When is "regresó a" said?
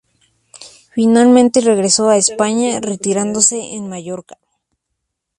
1.61-2.17